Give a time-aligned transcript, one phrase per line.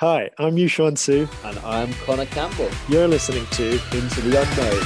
[0.00, 1.28] Hi, I'm Yuxuan Su.
[1.44, 2.70] And I'm Connor Campbell.
[2.88, 4.82] You're listening to Into the Unknown.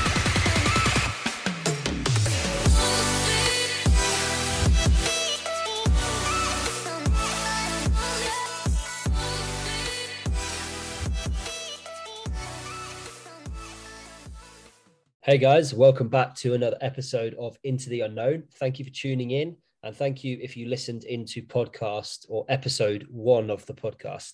[15.23, 18.43] Hey guys, welcome back to another episode of Into the Unknown.
[18.55, 19.57] Thank you for tuning in.
[19.85, 24.33] And thank you if you listened into podcast or episode one of the podcast.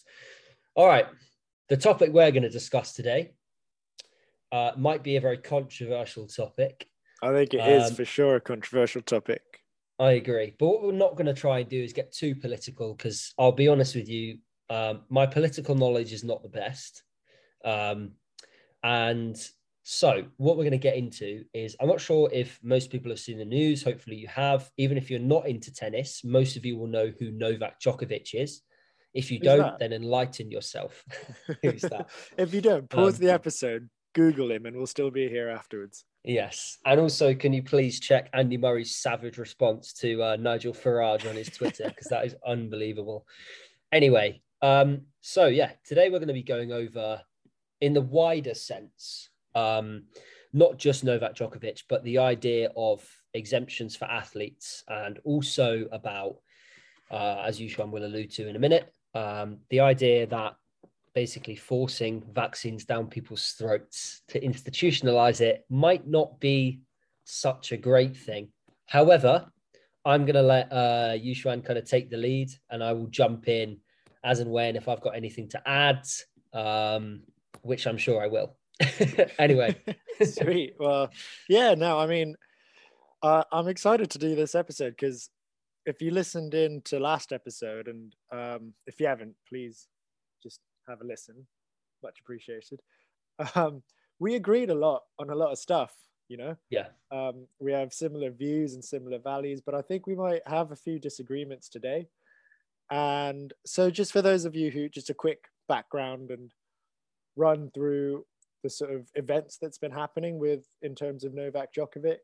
[0.75, 1.07] All right.
[1.69, 3.33] The topic we're going to discuss today
[4.53, 6.87] uh, might be a very controversial topic.
[7.23, 9.43] I think it um, is for sure a controversial topic.
[9.99, 10.55] I agree.
[10.59, 13.53] But what we're not going to try and do is get too political because I'll
[13.53, 14.39] be honest with you,
[14.71, 17.03] um, my political knowledge is not the best.
[17.65, 18.13] Um,
[18.83, 19.37] and
[19.83, 23.21] so, what we're going to get into is I'm not sure if most people have
[23.21, 23.83] seen the news.
[23.83, 24.71] Hopefully, you have.
[24.79, 28.63] Even if you're not into tennis, most of you will know who Novak Djokovic is.
[29.13, 29.79] If you Who's don't, that?
[29.79, 31.05] then enlighten yourself.
[31.63, 32.09] Who's that?
[32.39, 36.05] if you don't, pause um, the episode, Google him, and we'll still be here afterwards.
[36.25, 36.79] Yes.
[36.85, 41.35] And also, can you please check Andy Murray's savage response to uh, Nigel Farage on
[41.35, 41.85] his Twitter?
[41.89, 43.27] Because that is unbelievable.
[43.91, 47.23] Anyway, um, so yeah, today we're going to be going over,
[47.81, 50.05] in the wider sense, um,
[50.53, 56.37] not just Novak Djokovic, but the idea of exemptions for athletes and also about,
[57.11, 60.55] uh, as Yuxuan will allude to in a minute, um, the idea that
[61.15, 66.81] basically forcing vaccines down people's throats to institutionalize it might not be
[67.25, 68.49] such a great thing.
[68.87, 69.51] However,
[70.05, 73.49] I'm going to let uh, Yuxuan kind of take the lead and I will jump
[73.49, 73.79] in
[74.25, 76.07] as and when if I've got anything to add,
[76.53, 77.23] um,
[77.63, 78.57] which I'm sure I will.
[79.39, 79.77] anyway.
[80.25, 80.75] Sweet.
[80.79, 81.11] Well,
[81.49, 82.37] yeah, no, I mean,
[83.23, 85.29] uh, I'm excited to do this episode because
[85.87, 89.89] if you listened in to last episode, and um, if you haven't, please
[90.43, 91.47] just have a listen.
[92.03, 92.81] Much appreciated.
[93.55, 93.83] Um,
[94.19, 95.95] we agreed a lot on a lot of stuff,
[96.29, 96.55] you know?
[96.69, 96.89] Yeah.
[97.11, 100.77] Um, we have similar views and similar values, but I think we might have a
[100.77, 102.07] few disagreements today.
[102.91, 106.51] And so, just for those of you who, just a quick background and
[107.37, 108.27] run through
[108.63, 112.19] the sort of events that's been happening with in terms of Novak Djokovic.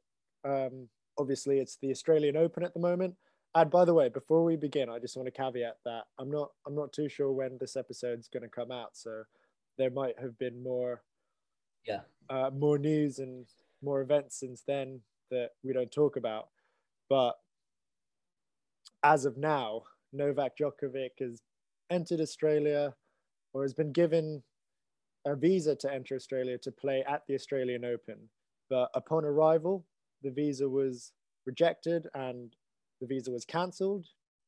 [0.45, 0.89] Um,
[1.19, 3.15] obviously, it's the Australian Open at the moment.
[3.57, 6.51] And by the way, before we begin, I just want to caveat that I'm not
[6.67, 9.23] I'm not too sure when this episode's going to come out, so
[9.79, 11.03] there might have been more,
[11.87, 13.47] yeah, uh, more news and
[13.83, 15.01] more events since then
[15.31, 16.49] that we don't talk about.
[17.09, 17.33] But
[19.03, 21.41] as of now, Novak Djokovic has
[21.89, 22.95] entered Australia
[23.55, 24.43] or has been given
[25.27, 28.29] a visa to enter Australia to play at the Australian Open.
[28.69, 29.87] But upon arrival,
[30.23, 31.13] the visa was
[31.47, 32.55] rejected and
[33.01, 34.07] the visa was cancelled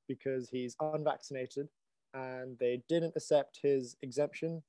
[0.09, 1.69] because he's unvaccinated
[2.14, 4.62] and they didn't accept his exemption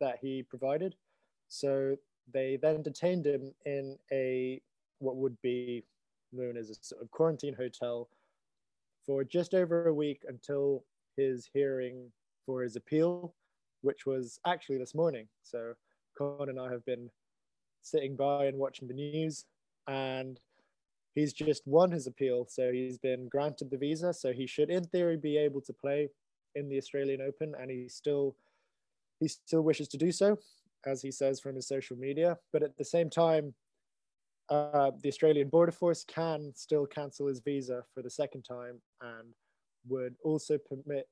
[0.00, 0.94] that he provided.
[1.48, 1.96] So
[2.32, 4.60] they then detained him in a
[4.98, 5.84] what would be
[6.32, 8.08] known as a sort of quarantine hotel
[9.04, 10.84] for just over a week until
[11.16, 12.10] his hearing
[12.44, 13.34] for his appeal
[13.86, 15.28] which was actually this morning.
[15.44, 15.74] So
[16.18, 17.08] Con and I have been
[17.82, 19.44] sitting by and watching the news,
[19.86, 20.40] and
[21.16, 22.46] he's just won his appeal.
[22.48, 24.14] So he's been granted the visa.
[24.14, 26.10] So he should, in theory, be able to play
[26.54, 28.36] in the Australian Open, and he still
[29.18, 30.38] he still wishes to do so,
[30.84, 32.38] as he says from his social media.
[32.52, 33.54] But at the same time,
[34.50, 39.34] uh, the Australian Border Force can still cancel his visa for the second time and
[39.88, 41.08] would also permit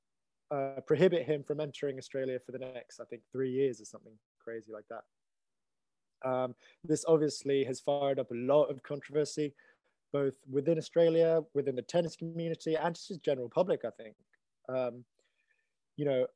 [0.50, 4.12] uh, prohibit him from entering Australia for the next, I think, three years or something
[4.38, 5.04] crazy like that.
[6.28, 9.54] Um, this obviously has fired up a lot of controversy,
[10.14, 13.84] both within Australia, within the tennis community, and just general public.
[13.84, 14.14] I think,
[14.68, 15.04] um,
[15.96, 16.26] you know,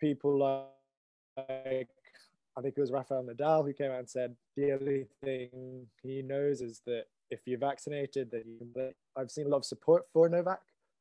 [0.00, 1.88] people like
[2.56, 6.22] I think it was Rafael Nadal who came out and said the only thing he
[6.22, 8.92] knows is that if you're vaccinated, that you.
[9.16, 10.60] I've seen a lot of support for Novak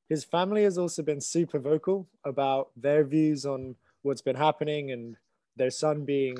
[0.09, 5.15] his family has also been super vocal about their views on what's been happening and
[5.55, 6.37] their son being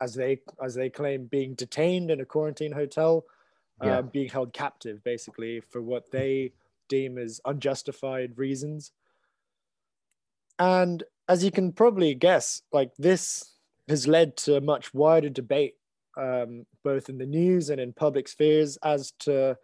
[0.00, 3.24] as they as they claim being detained in a quarantine hotel
[3.82, 3.98] yeah.
[3.98, 6.52] uh, being held captive basically for what they
[6.88, 8.92] deem as unjustified reasons
[10.58, 13.52] and as you can probably guess like this
[13.88, 15.74] has led to a much wider debate
[16.16, 19.56] um, both in the news and in public spheres as to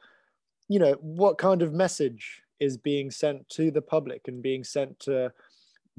[0.68, 4.98] you know what kind of message is being sent to the public and being sent
[5.00, 5.32] to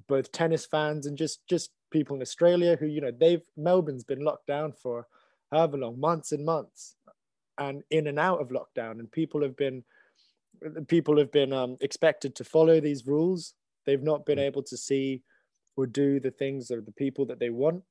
[0.07, 4.23] both tennis fans and just just people in Australia who you know they've Melbourne's been
[4.23, 5.07] locked down for
[5.51, 6.95] however long months and months
[7.57, 9.84] and in and out of lockdown and people have been
[10.88, 13.54] people have been um, expected to follow these rules
[13.86, 14.46] they've not been mm.
[14.46, 15.22] able to see
[15.75, 17.84] or do the things of the people that they want.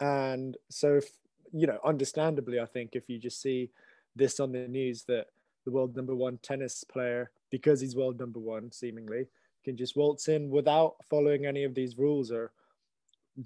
[0.00, 1.08] And so, if,
[1.52, 3.70] you know, understandably, I think if you just see
[4.16, 5.26] this on the news that
[5.64, 9.26] the world number one tennis player, because he's world number one, seemingly,
[9.64, 12.50] can just waltz in without following any of these rules or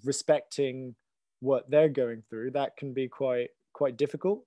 [0.04, 0.94] respecting
[1.40, 4.42] what they're going through, that can be quite quite difficult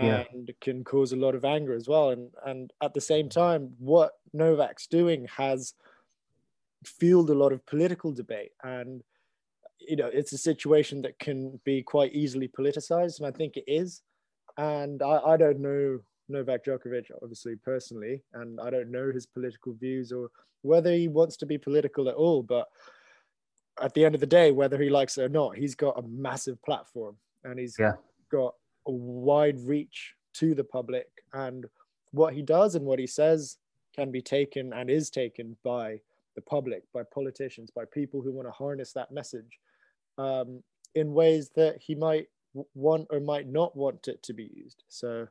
[0.00, 0.54] and yeah.
[0.60, 2.10] can cause a lot of anger as well.
[2.10, 5.74] And and at the same time, what Novak's doing has
[6.84, 9.02] fueled a lot of political debate and
[9.80, 13.64] you know it's a situation that can be quite easily politicized and i think it
[13.66, 14.02] is
[14.58, 15.98] and i, I don't know
[16.28, 20.28] novak djokovic obviously personally and i don't know his political views or
[20.62, 22.68] whether he wants to be political at all but
[23.80, 26.08] at the end of the day whether he likes it or not he's got a
[26.08, 27.92] massive platform and he's yeah.
[28.30, 28.54] got
[28.88, 31.66] a wide reach to the public and
[32.12, 33.58] what he does and what he says
[33.94, 36.00] can be taken and is taken by
[36.34, 39.58] the public, by politicians, by people who want to harness that message
[40.18, 40.62] um,
[40.94, 42.26] in ways that he might
[42.74, 44.84] want or might not want it to be used.
[44.88, 45.26] So,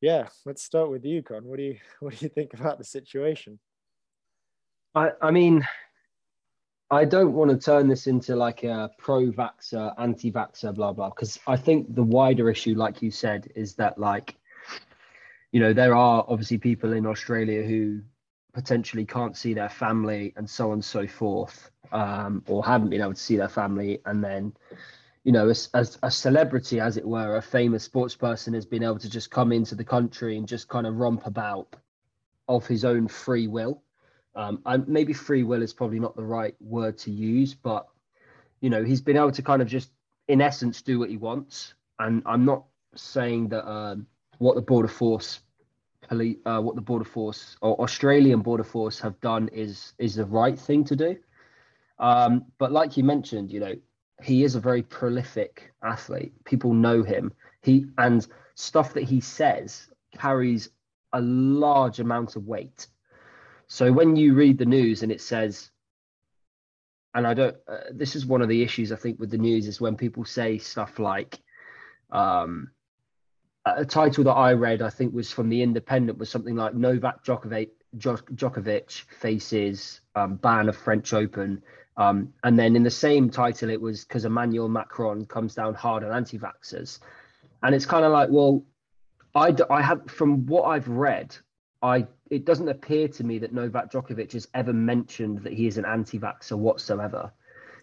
[0.00, 1.44] yeah, let's start with you, Con.
[1.44, 3.58] What do you what do you think about the situation?
[4.94, 5.66] I I mean,
[6.90, 11.56] I don't want to turn this into like a pro-vaxxer, anti-vaxxer, blah blah, because I
[11.56, 14.36] think the wider issue, like you said, is that like,
[15.52, 18.00] you know, there are obviously people in Australia who
[18.54, 23.02] potentially can't see their family and so on and so forth, um, or haven't been
[23.02, 24.54] able to see their family, and then,
[25.24, 28.82] you know, as, as a celebrity, as it were, a famous sports person has been
[28.82, 31.76] able to just come into the country and just kind of romp about
[32.48, 33.82] of his own free will.
[34.38, 37.88] Um, and maybe free will is probably not the right word to use, but
[38.60, 39.90] you know, he's been able to kind of just,
[40.28, 41.74] in essence, do what he wants.
[41.98, 42.64] And I'm not
[42.94, 44.06] saying that um,
[44.38, 45.40] what the border force
[46.02, 50.24] police, uh, what the border force or Australian border force have done is is the
[50.24, 51.16] right thing to do.
[51.98, 53.74] Um, but like you mentioned, you know,
[54.22, 56.32] he is a very prolific athlete.
[56.44, 57.32] People know him.
[57.62, 58.24] He and
[58.54, 60.70] stuff that he says carries
[61.12, 62.86] a large amount of weight.
[63.68, 65.70] So when you read the news and it says,
[67.14, 69.66] and I don't, uh, this is one of the issues I think with the news
[69.66, 71.38] is when people say stuff like,
[72.10, 72.70] um,
[73.66, 77.22] a title that I read, I think, was from the Independent, was something like Novak
[77.24, 81.62] Djokovic, Djokovic faces um, ban of French Open.
[81.98, 86.04] Um, and then in the same title, it was because Emmanuel Macron comes down hard
[86.04, 87.00] on anti-vaxxers.
[87.62, 88.64] And it's kind of like, well,
[89.34, 91.36] I, I have, from what I've read,
[91.82, 95.78] I it doesn't appear to me that Novak Djokovic has ever mentioned that he is
[95.78, 97.32] an anti-vaxxer whatsoever.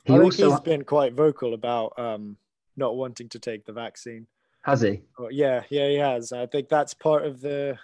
[0.04, 2.38] He I think also, he's been quite vocal about um,
[2.78, 4.28] not wanting to take the vaccine.
[4.64, 5.02] Has he?
[5.20, 6.32] Oh, yeah, yeah, he has.
[6.32, 7.78] I think that's part of the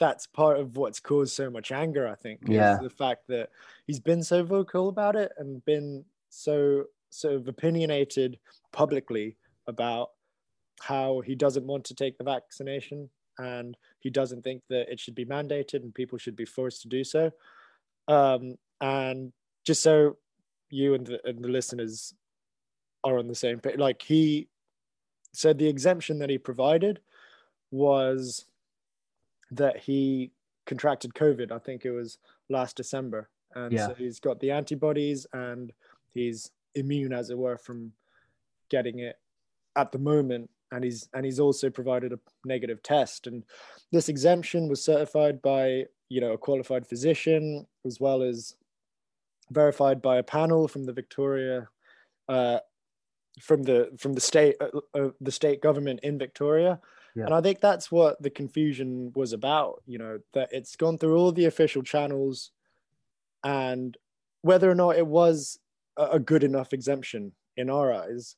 [0.00, 2.08] that's part of what's caused so much anger.
[2.08, 2.40] I think.
[2.46, 2.78] Yeah.
[2.82, 3.50] The fact that
[3.86, 8.38] he's been so vocal about it and been so sort of opinionated
[8.72, 9.36] publicly
[9.66, 10.10] about
[10.80, 13.08] how he doesn't want to take the vaccination
[13.38, 16.88] and he doesn't think that it should be mandated and people should be forced to
[16.88, 17.32] do so.
[18.06, 19.32] Um, and
[19.64, 20.18] just so
[20.68, 22.14] you and the, and the listeners
[23.02, 24.48] are on the same page, like he
[25.32, 27.00] said the exemption that he provided
[27.70, 28.44] was
[29.50, 30.32] that he
[30.66, 31.50] contracted COVID.
[31.50, 32.18] I think it was
[32.50, 33.30] last December.
[33.54, 33.86] And yeah.
[33.86, 35.72] so he's got the antibodies and
[36.12, 37.92] he's immune, as it were, from
[38.68, 39.16] getting it
[39.76, 40.50] at the moment.
[40.74, 43.26] And he's and he's also provided a negative test.
[43.26, 43.44] And
[43.92, 48.54] this exemption was certified by you know a qualified physician as well as
[49.50, 51.68] verified by a panel from the Victoria
[52.28, 52.58] uh,
[53.40, 56.80] from the from the state uh, uh, the state government in Victoria.
[57.16, 57.26] Yeah.
[57.26, 61.16] And I think that's what the confusion was about, you know, that it's gone through
[61.16, 62.50] all the official channels
[63.44, 63.96] and
[64.42, 65.60] whether or not it was
[65.96, 68.36] a good enough exemption in our eyes,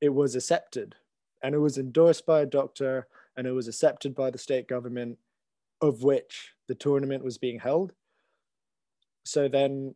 [0.00, 0.94] it was accepted
[1.42, 3.06] and it was endorsed by a doctor
[3.36, 5.18] and it was accepted by the state government
[5.80, 7.92] of which the tournament was being held.
[9.24, 9.94] So then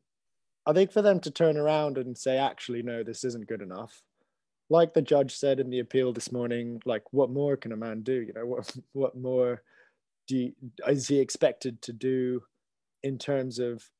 [0.67, 4.03] I think for them to turn around and say, actually, no, this isn't good enough.
[4.71, 8.03] Like the judge said in the appeal this morning, like what more can a man
[8.03, 8.15] do?
[8.15, 9.63] You know, what what more
[10.27, 10.53] do you,
[10.89, 12.43] is he expected to do
[13.03, 13.91] in terms of,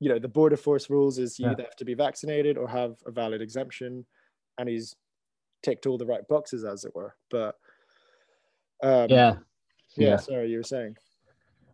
[0.00, 1.52] you know, the border force rules is you yeah.
[1.52, 4.06] either have to be vaccinated or have a valid exemption,
[4.58, 4.96] and he's
[5.62, 7.14] ticked all the right boxes, as it were.
[7.30, 7.56] But
[8.82, 9.36] um, yeah.
[9.96, 10.16] yeah, yeah.
[10.16, 10.96] Sorry, you were saying.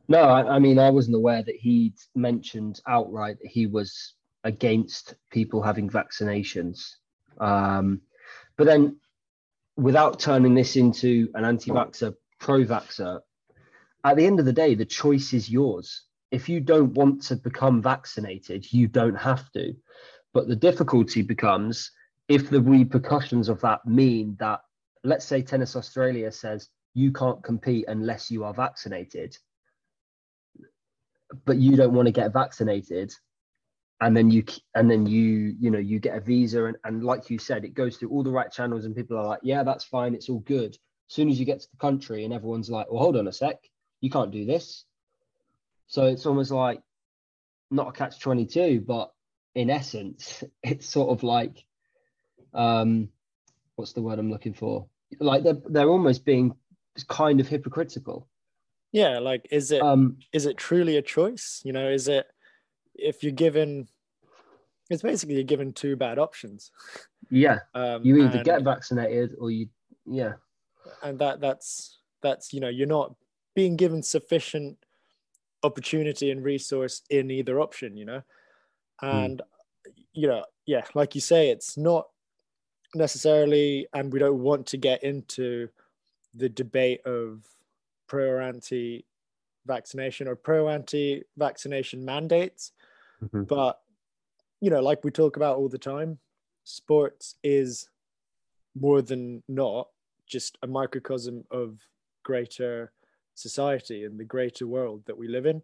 [0.08, 4.14] No, I, I, mean I wasn't aware that he'd mentioned outright that he was
[4.44, 6.96] against people having vaccinations.
[7.38, 8.02] Um,
[8.56, 8.98] but then,
[9.76, 13.20] without turning this into an anti-vaxxer, pro-vaxxer,
[14.04, 16.02] at the end of the day, the choice is yours.
[16.30, 19.74] if you don't want to become vaccinated, you don't have to.
[20.32, 21.92] But the difficulty becomes
[22.28, 24.60] if the repercussions of that mean that,
[25.02, 29.36] let's say, Tennis Australia says you can't compete unless you are vaccinated,
[31.44, 33.12] but you don't want to get vaccinated
[34.00, 37.30] and then you and then you you know you get a visa and, and like
[37.30, 39.84] you said it goes through all the right channels and people are like yeah that's
[39.84, 40.76] fine it's all good.
[41.08, 43.32] As soon as you get to the country and everyone's like well hold on a
[43.32, 43.56] sec
[44.00, 44.84] you can't do this.
[45.86, 46.80] So it's almost like
[47.70, 49.12] not a catch 22 but
[49.54, 51.64] in essence it's sort of like
[52.54, 53.08] um
[53.76, 54.86] what's the word i'm looking for?
[55.20, 56.54] Like they're, they're almost being
[57.08, 58.28] kind of hypocritical.
[58.92, 61.60] Yeah like is it um is it truly a choice?
[61.64, 62.26] You know is it
[62.94, 63.88] if you're given
[64.90, 66.70] it's basically you're given two bad options.
[67.30, 67.60] Yeah.
[67.74, 69.68] Um, you either and, get vaccinated or you
[70.06, 70.34] yeah.
[71.02, 73.14] And that that's that's you know you're not
[73.54, 74.76] being given sufficient
[75.62, 78.22] opportunity and resource in either option you know?
[79.00, 79.06] Hmm.
[79.06, 79.92] and mm.
[80.12, 82.06] you know yeah like you say it's not
[82.94, 85.68] necessarily and we don't want to get into
[86.34, 87.46] the debate of
[88.06, 89.04] pro or anti
[89.66, 92.72] vaccination or pro anti vaccination mandates
[93.22, 93.44] mm-hmm.
[93.44, 93.80] but
[94.60, 96.18] you know like we talk about all the time
[96.64, 97.88] sports is
[98.78, 99.88] more than not
[100.26, 101.78] just a microcosm of
[102.24, 102.92] greater
[103.34, 105.62] society and the greater world that we live in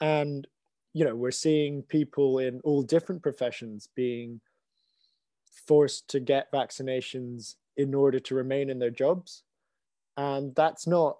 [0.00, 0.46] and
[0.92, 4.40] you know we're seeing people in all different professions being
[5.66, 9.42] forced to get vaccinations in order to remain in their jobs.
[10.16, 11.18] And that's not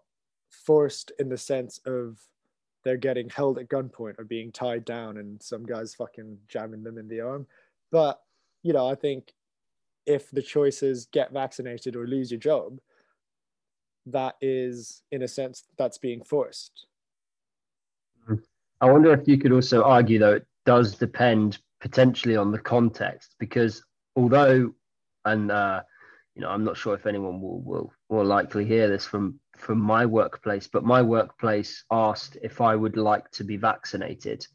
[0.50, 2.18] forced in the sense of
[2.84, 6.98] they're getting held at gunpoint or being tied down and some guys fucking jamming them
[6.98, 7.46] in the arm.
[7.90, 8.20] But
[8.66, 9.32] you know i think
[10.06, 12.80] if the choice is get vaccinated or lose your job
[14.06, 16.86] that is in a sense that's being forced.
[18.80, 23.34] I wonder if you could also argue though it does depend potentially on the context
[23.40, 23.82] because
[24.16, 24.74] although
[25.24, 25.82] and uh,
[26.34, 29.78] you know i'm not sure if anyone will will will likely hear this from from
[29.78, 34.46] my workplace but my workplace asked if i would like to be vaccinated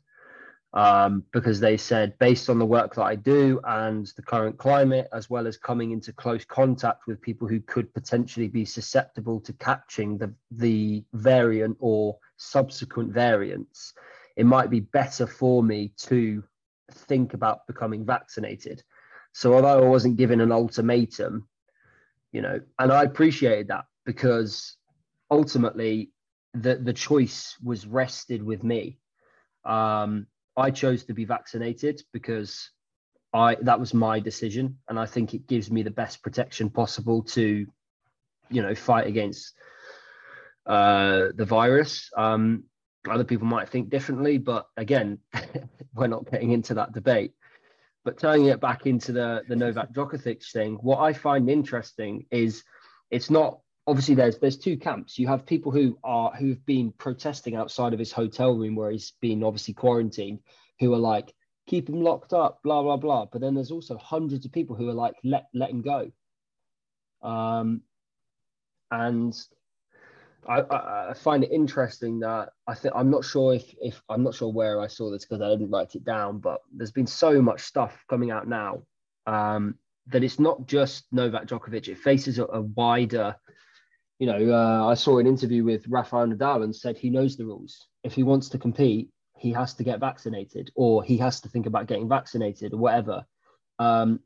[0.73, 5.09] um, because they said based on the work that I do and the current climate,
[5.11, 9.53] as well as coming into close contact with people who could potentially be susceptible to
[9.53, 13.93] catching the the variant or subsequent variants,
[14.37, 16.43] it might be better for me to
[16.91, 18.81] think about becoming vaccinated.
[19.33, 21.47] So although I wasn't given an ultimatum,
[22.31, 24.77] you know, and I appreciated that because
[25.29, 26.11] ultimately
[26.53, 28.99] the the choice was rested with me.
[29.63, 32.69] Um, I chose to be vaccinated because
[33.33, 37.23] I that was my decision, and I think it gives me the best protection possible
[37.23, 37.65] to,
[38.49, 39.53] you know, fight against
[40.65, 42.09] uh, the virus.
[42.17, 42.65] Um,
[43.09, 45.19] other people might think differently, but again,
[45.95, 47.33] we're not getting into that debate.
[48.03, 52.63] But turning it back into the the Novak Djokovic thing, what I find interesting is
[53.11, 55.19] it's not obviously there's there's two camps.
[55.19, 59.13] You have people who are who've been protesting outside of his hotel room where he's
[59.21, 60.39] been obviously quarantined,
[60.79, 61.33] who are like
[61.67, 63.25] keep him locked up, blah blah blah.
[63.25, 66.11] But then there's also hundreds of people who are like let let him go.
[67.21, 67.81] Um,
[68.89, 69.33] and
[70.47, 70.61] I,
[71.09, 74.51] I, find it interesting that I think I'm not sure if if I'm not sure
[74.51, 77.61] where I saw this because I didn't write it down, but there's been so much
[77.61, 78.81] stuff coming out now
[79.27, 79.75] um,
[80.07, 83.35] that it's not just Novak Djokovic; it faces a, a wider
[84.21, 87.45] you know, uh, I saw an interview with Rafael Nadal and said he knows the
[87.45, 87.87] rules.
[88.03, 91.65] If he wants to compete, he has to get vaccinated or he has to think
[91.65, 93.25] about getting vaccinated or whatever.
[93.79, 94.19] Um,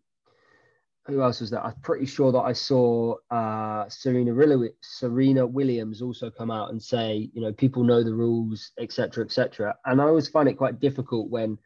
[1.08, 1.64] who else was that?
[1.64, 4.34] I'm pretty sure that I saw uh, Serena,
[4.82, 9.76] Serena Williams also come out and say, you know, people know the rules, etc., etc.
[9.86, 11.60] And I always find it quite difficult when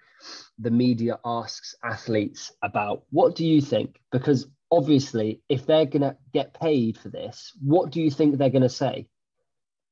[0.58, 4.02] the media asks athletes about what do you think?
[4.12, 8.50] Because obviously, if they're going to get paid for this, what do you think they're
[8.50, 9.08] going to say?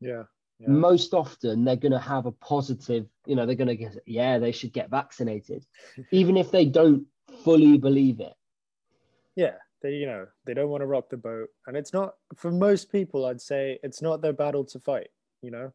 [0.01, 0.23] Yeah,
[0.59, 0.67] yeah.
[0.67, 4.39] Most often, they're going to have a positive, you know, they're going to get, yeah,
[4.39, 5.65] they should get vaccinated,
[6.11, 7.05] even if they don't
[7.45, 8.33] fully believe it.
[9.37, 11.47] Yeah, they, you know, they don't want to rock the boat.
[11.67, 15.07] And it's not, for most people, I'd say it's not their battle to fight,
[15.41, 15.71] you know?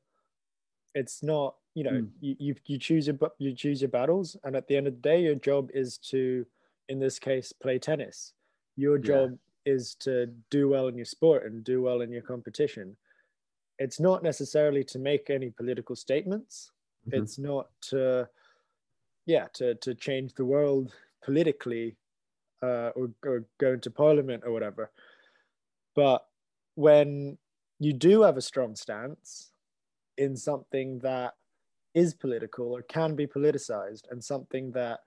[0.95, 2.09] It's not, you know, mm.
[2.21, 4.37] you, you, you choose your, you choose your battles.
[4.45, 6.45] And at the end of the day, your job is to,
[6.91, 8.35] in this case, play tennis
[8.77, 9.73] your job yeah.
[9.75, 12.97] is to do well in your sport and do well in your competition.
[13.79, 16.71] It's not necessarily to make any political statements.
[17.09, 17.23] Mm-hmm.
[17.23, 18.29] It's not to,
[19.27, 21.97] yeah, to, to change the world politically
[22.63, 24.91] uh, or, or go into parliament or whatever.
[25.95, 26.25] But
[26.75, 27.39] when
[27.79, 29.53] you do have a strong stance
[30.17, 31.35] in something that
[31.95, 35.01] is political or can be politicized and something that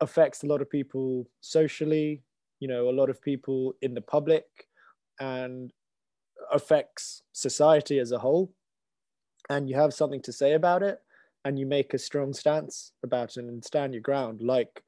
[0.00, 2.22] affects a lot of people socially,
[2.60, 4.44] you know, a lot of people in the public
[5.20, 5.72] and
[6.52, 8.52] affects society as a whole.
[9.50, 11.00] And you have something to say about it
[11.44, 14.82] and you make a strong stance about it and stand your ground, like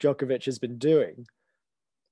[0.00, 1.26] Djokovic has been doing.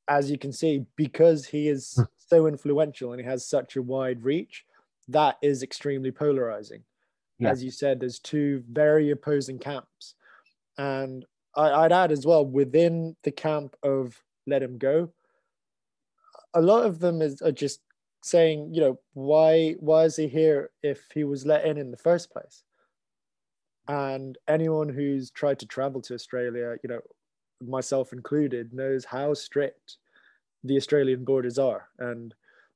[0.09, 2.03] As you can see, because he is hmm.
[2.17, 4.65] so influential and he has such a wide reach,
[5.09, 6.83] that is extremely polarizing.
[7.39, 7.51] Yeah.
[7.51, 10.15] As you said, there's two very opposing camps.
[10.79, 11.25] And
[11.57, 15.13] I, would add as well within the camp of let him go,
[16.53, 17.81] a lot of them is, are just
[18.23, 21.97] saying, you know, why why is he here if he was let in in the
[21.97, 22.63] first place?
[23.87, 27.01] And anyone who's tried to travel to Australia, you know,
[27.69, 29.99] myself included, knows how strict
[30.63, 32.35] the Australian borders are and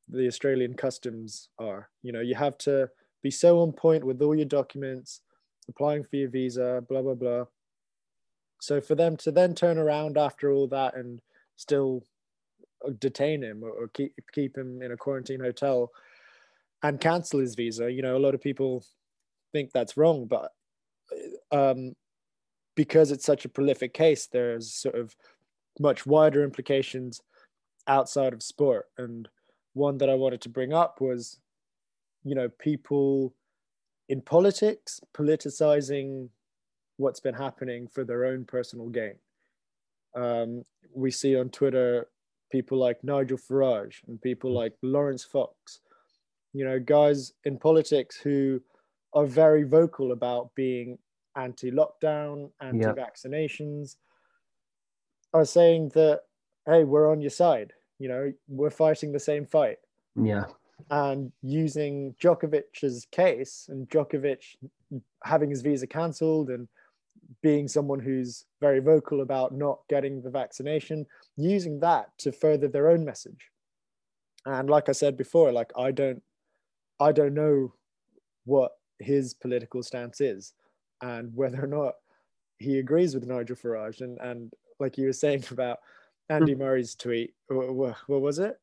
[0.09, 1.88] the Australian customs are.
[2.02, 2.90] You know, you have to
[3.23, 5.21] be so on point with all your documents,
[5.68, 7.45] applying for your visa, blah blah blah.
[8.61, 11.21] So for them to then turn around after all that and
[11.57, 12.04] still
[12.99, 15.90] detain him or, or keep keep him in a quarantine hotel
[16.83, 18.85] and cancel his visa, you know, a lot of people
[19.52, 20.52] think that's wrong, but
[21.50, 21.95] um,
[22.78, 25.16] because it's such a prolific case, there's sort of
[25.80, 27.20] much wider implications
[27.88, 28.85] outside of sport.
[28.97, 29.28] And
[29.73, 31.40] one that I wanted to bring up was,
[32.23, 33.35] you know, people
[34.08, 36.28] in politics politicizing
[36.99, 39.16] what's been happening for their own personal gain.
[40.14, 42.06] Um, we see on Twitter
[42.52, 45.80] people like Nigel Farage and people like Laurence Fox,
[46.52, 48.61] you know, guys in politics who
[49.14, 50.97] are very vocal about being
[51.38, 53.97] anti-lockdown, anti-vaccinations,
[55.33, 56.23] are saying that
[56.68, 57.73] hey, we're on your side.
[57.99, 59.78] You know, we're fighting the same fight.
[60.14, 60.45] Yeah.
[60.90, 64.42] And using Djokovic's case and Djokovic
[65.25, 66.68] having his visa cancelled and
[67.42, 72.88] being someone who's very vocal about not getting the vaccination, using that to further their
[72.88, 73.50] own message.
[74.47, 76.22] And like I said before, like I don't
[77.01, 77.74] I don't know
[78.44, 80.53] what his political stance is
[81.02, 81.94] and whether or not
[82.58, 84.00] he agrees with Nigel Farage.
[84.00, 85.78] And, and like you were saying about
[86.28, 86.61] Andy hmm.
[86.61, 88.58] Murray's tweet, what, what was it?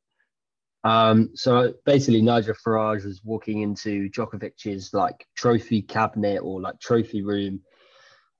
[0.85, 7.23] Um, so basically, Nigel Farage was walking into Djokovic's like trophy cabinet or like trophy
[7.23, 7.61] room,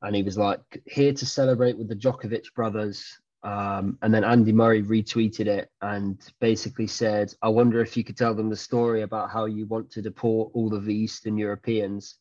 [0.04, 3.04] and he was like, "Here to celebrate with the Djokovic brothers."
[3.42, 8.16] Um, and then Andy Murray retweeted it and basically said, "I wonder if you could
[8.16, 12.20] tell them the story about how you want to deport all of the Eastern Europeans."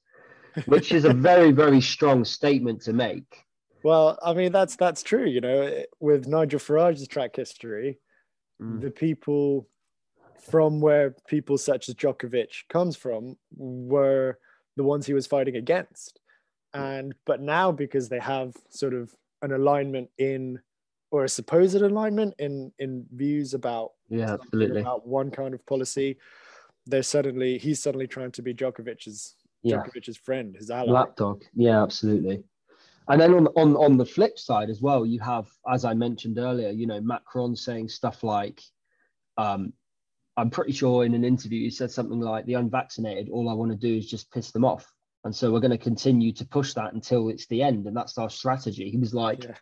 [0.67, 3.45] Which is a very very strong statement to make.
[3.83, 5.27] Well, I mean that's that's true.
[5.27, 7.99] You know, with Nigel Farage's track history,
[8.61, 8.81] mm.
[8.81, 9.69] the people
[10.41, 14.39] from where people such as Djokovic comes from were
[14.77, 16.21] the ones he was fighting against.
[16.73, 20.61] And but now because they have sort of an alignment in
[21.11, 26.17] or a supposed alignment in in views about yeah absolutely about one kind of policy,
[26.87, 29.79] they're suddenly he's suddenly trying to be Djokovic's yeah.
[29.79, 30.93] Djokovic's friend, his ally.
[30.93, 31.43] Lapdog.
[31.55, 32.45] Yeah, absolutely.
[33.09, 36.39] And then on, on on the flip side as well, you have, as I mentioned
[36.39, 38.63] earlier, you know, Macron saying stuff like,
[39.37, 39.73] um,
[40.37, 43.73] I'm pretty sure in an interview he said something like, the unvaccinated, all I want
[43.73, 44.91] to do is just piss them off.
[45.25, 47.87] And so we're going to continue to push that until it's the end.
[47.87, 48.91] And that's our strategy.
[48.91, 49.55] He was like, yeah.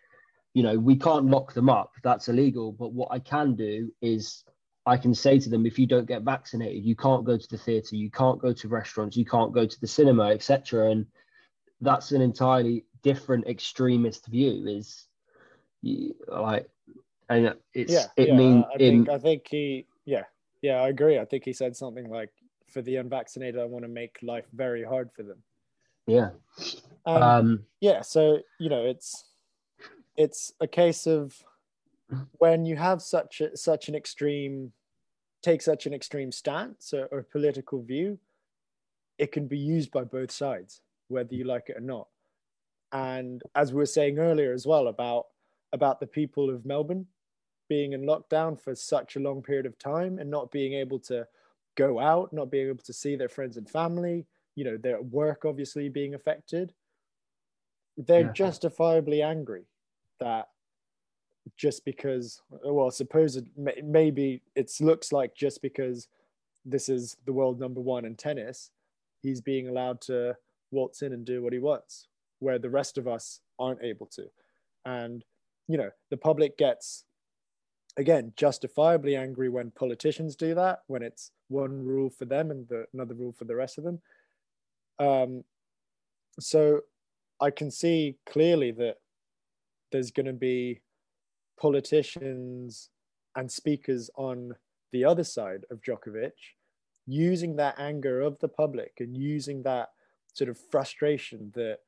[0.55, 1.93] you know, we can't lock them up.
[2.03, 2.73] That's illegal.
[2.73, 4.45] But what I can do is
[4.85, 7.59] I can say to them, if you don't get vaccinated, you can't go to the
[7.59, 10.90] theatre, you can't go to restaurants, you can't go to the cinema, etc.
[10.90, 11.07] And
[11.81, 14.66] that's an entirely different extremist view.
[14.66, 15.07] Is
[16.27, 16.68] like,
[17.29, 20.25] and it's yeah, it yeah, means I think I think he yeah
[20.62, 21.18] yeah I agree.
[21.18, 22.31] I think he said something like,
[22.73, 25.42] "For the unvaccinated, I want to make life very hard for them."
[26.09, 26.31] Yeah.
[27.07, 28.01] Um, um, yeah.
[28.01, 29.25] So you know, it's
[30.16, 31.35] it's a case of
[32.38, 34.72] when you have such a, such an extreme
[35.42, 38.18] take such an extreme stance or, or political view
[39.18, 42.09] it can be used by both sides whether you like it or not
[42.92, 45.27] and as we were saying earlier as well about
[45.72, 47.07] about the people of melbourne
[47.68, 51.27] being in lockdown for such a long period of time and not being able to
[51.77, 55.44] go out not being able to see their friends and family you know their work
[55.44, 56.72] obviously being affected
[57.96, 58.33] they're yeah.
[58.33, 59.64] justifiably angry
[60.20, 60.48] that
[61.57, 63.49] just because well supposed
[63.83, 66.09] maybe it looks like just because
[66.65, 68.71] this is the world number one in tennis
[69.23, 70.37] he's being allowed to
[70.71, 72.09] waltz in and do what he wants
[72.43, 74.27] where the rest of us aren't able to.
[74.85, 75.25] And
[75.69, 77.05] you know the public gets
[77.97, 82.87] again justifiably angry when politicians do that when it's one rule for them and the,
[82.93, 84.01] another rule for the rest of them.
[84.99, 85.45] Um,
[86.41, 86.81] so
[87.41, 88.97] I can see clearly that
[89.93, 90.81] there's going to be
[91.59, 92.91] politicians
[93.37, 94.55] and speakers on
[94.93, 96.33] the other side of Djokovic
[97.07, 99.91] using that anger of the public and using that
[100.33, 101.79] sort of frustration that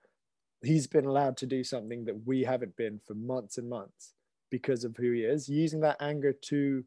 [0.62, 4.14] he's been allowed to do something that we haven't been for months and months
[4.50, 6.84] because of who he is using that anger to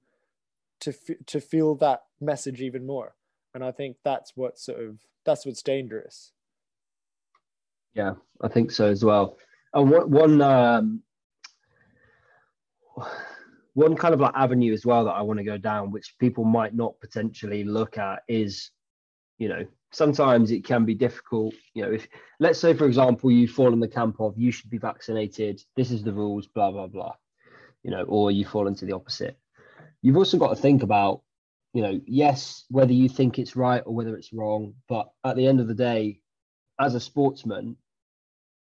[0.80, 0.94] to
[1.26, 3.16] to feel that message even more.
[3.54, 6.32] And i think that's what sort of that's what's dangerous.
[7.94, 9.38] Yeah i think so as well.
[9.74, 11.02] And what one um
[13.74, 16.44] one kind of like avenue as well that i want to go down which people
[16.44, 18.72] might not potentially look at is
[19.38, 22.08] you know sometimes it can be difficult you know if
[22.40, 25.92] let's say for example you fall in the camp of you should be vaccinated this
[25.92, 27.14] is the rules blah blah blah
[27.88, 29.40] you know or you fall into the opposite.
[30.02, 31.22] You've also got to think about
[31.74, 35.48] you know yes whether you think it's right or whether it's wrong but at the
[35.48, 36.20] end of the day
[36.80, 37.78] as a sportsman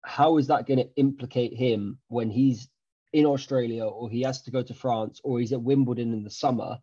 [0.04, 2.70] how is that going to implicate him when he's
[3.16, 6.30] in australia or he has to go to france or he's at wimbledon in the
[6.30, 6.78] summer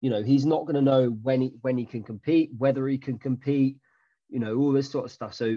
[0.00, 2.98] you know he's not going to know when he when he can compete whether he
[2.98, 3.76] can compete
[4.30, 5.34] you know all this sort of stuff.
[5.34, 5.56] So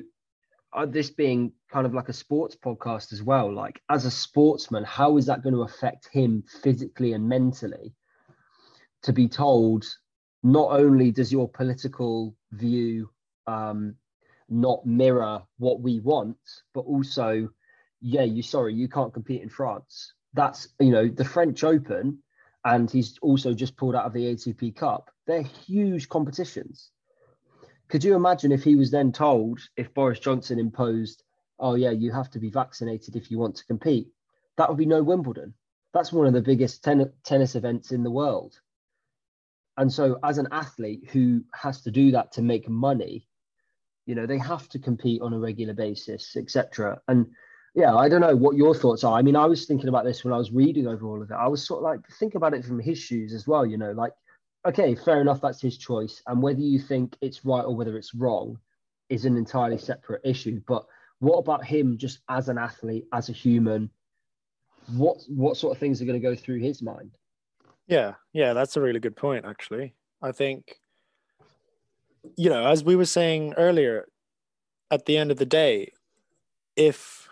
[0.73, 4.83] uh, this being kind of like a sports podcast as well like as a sportsman
[4.83, 7.93] how is that going to affect him physically and mentally
[9.03, 9.85] to be told
[10.41, 13.07] not only does your political view
[13.45, 13.95] um,
[14.49, 16.37] not mirror what we want
[16.73, 17.47] but also
[18.03, 22.19] yeah you sorry you can't compete in france that's you know the french open
[22.65, 25.11] and he's also just pulled out of the ATP Cup.
[25.27, 26.91] They're huge competitions.
[27.89, 31.23] Could you imagine if he was then told, if Boris Johnson imposed,
[31.59, 34.07] oh, yeah, you have to be vaccinated if you want to compete?
[34.57, 35.53] That would be no Wimbledon.
[35.93, 38.59] That's one of the biggest ten- tennis events in the world.
[39.77, 43.27] And so, as an athlete who has to do that to make money,
[44.05, 47.01] you know, they have to compete on a regular basis, etc.
[47.07, 47.27] And
[47.75, 49.17] yeah, I don't know what your thoughts are.
[49.17, 51.33] I mean, I was thinking about this when I was reading over all of it.
[51.33, 53.65] I was sort of like think about it from his shoes as well.
[53.65, 54.13] You know, like
[54.65, 58.13] okay, fair enough, that's his choice, and whether you think it's right or whether it's
[58.13, 58.59] wrong
[59.09, 60.61] is an entirely separate issue.
[60.67, 60.85] But
[61.19, 63.89] what about him just as an athlete, as a human?
[64.95, 67.11] What what sort of things are going to go through his mind?
[67.87, 69.45] Yeah, yeah, that's a really good point.
[69.45, 70.79] Actually, I think
[72.37, 74.07] you know, as we were saying earlier,
[74.91, 75.91] at the end of the day,
[76.75, 77.22] if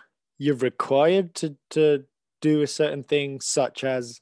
[0.42, 2.02] you're required to to
[2.40, 4.20] do a certain thing such as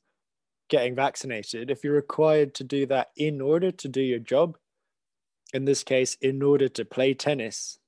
[0.68, 4.58] getting vaccinated if you're required to do that in order to do your job
[5.54, 7.78] in this case in order to play tennis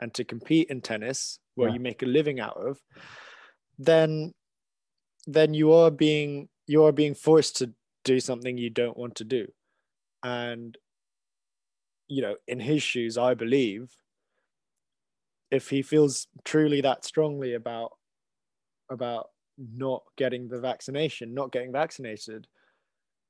[0.00, 1.74] and to compete in tennis where yeah.
[1.74, 2.78] you make a living out of
[3.78, 4.32] then
[5.26, 7.72] then you are being you are being forced to
[8.04, 9.46] do something you don't want to do
[10.22, 10.76] and
[12.06, 13.88] you know in his shoes i believe
[15.52, 17.92] if he feels truly that strongly about
[18.90, 22.48] about not getting the vaccination, not getting vaccinated,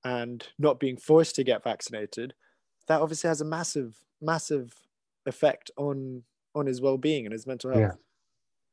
[0.04, 2.32] and not being forced to get vaccinated,
[2.86, 4.72] that obviously has a massive, massive
[5.26, 6.22] effect on
[6.54, 7.80] on his well-being and his mental health.
[7.80, 7.96] Yeah.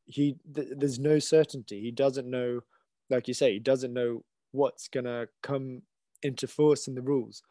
[0.06, 1.82] He th- there's no certainty.
[1.82, 2.62] He doesn't know,
[3.10, 5.82] like you say, he doesn't know what's gonna come
[6.22, 7.42] into force in the rules,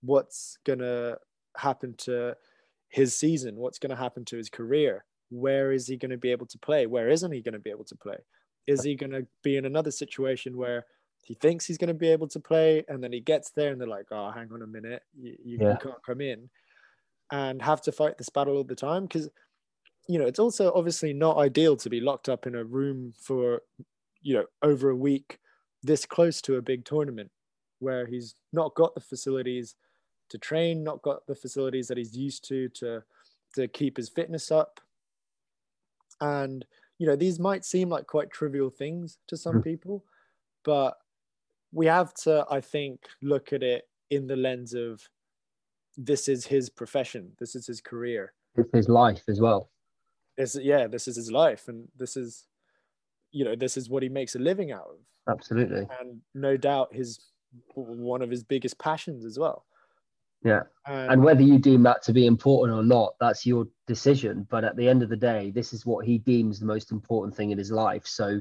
[0.00, 1.18] what's gonna
[1.56, 2.36] happen to
[2.88, 6.46] his season, what's gonna happen to his career where is he going to be able
[6.46, 6.86] to play?
[6.86, 8.16] Where isn't he going to be able to play?
[8.66, 10.84] Is he going to be in another situation where
[11.22, 13.80] he thinks he's going to be able to play and then he gets there and
[13.80, 15.76] they're like, oh, hang on a minute, you, you, yeah.
[15.76, 16.48] can't come in
[17.32, 19.02] and have to fight this battle all the time?
[19.02, 19.28] Because,
[20.08, 23.62] you know, it's also obviously not ideal to be locked up in a room for,
[24.22, 25.38] you know, over a week
[25.82, 27.30] this close to a big tournament
[27.78, 29.76] where he's not got the facilities
[30.28, 33.02] to train, not got the facilities that he's used to to
[33.54, 34.80] to keep his fitness up
[36.20, 36.64] and
[36.98, 39.64] you know these might seem like quite trivial things to some mm.
[39.64, 40.04] people
[40.64, 40.98] but
[41.72, 45.00] we have to i think look at it in the lens of
[45.96, 48.32] this is his profession this is his career.
[48.56, 49.70] It's his life as well.
[50.36, 52.46] It's, yeah this is his life and this is
[53.32, 55.32] you know this is what he makes a living out of.
[55.32, 55.86] Absolutely.
[56.00, 57.20] And no doubt his
[57.74, 59.64] one of his biggest passions as well
[60.42, 60.62] yeah.
[60.86, 64.46] Um, and whether you deem that to be important or not, that's your decision.
[64.50, 67.36] But at the end of the day, this is what he deems the most important
[67.36, 68.06] thing in his life.
[68.06, 68.40] So,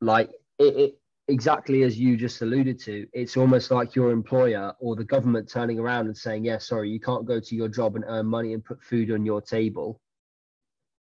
[0.00, 4.94] like, it, it exactly as you just alluded to, it's almost like your employer or
[4.94, 8.04] the government turning around and saying, Yeah, sorry, you can't go to your job and
[8.06, 10.00] earn money and put food on your table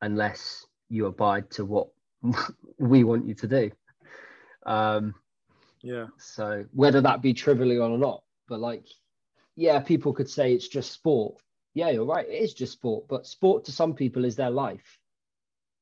[0.02, 1.88] unless you abide to what
[2.78, 3.70] we want you to do.
[4.66, 5.14] Um,
[5.82, 6.08] yeah.
[6.18, 8.84] So, whether that be trivially or not, but like,
[9.60, 11.34] yeah, people could say it's just sport.
[11.74, 12.26] Yeah, you're right.
[12.26, 14.98] It is just sport, but sport to some people is their life.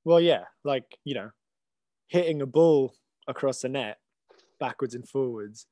[0.05, 1.31] Well, yeah, like you know,
[2.09, 2.93] hitting a ball
[3.29, 3.99] across the net,
[4.59, 5.67] backwards and forwards,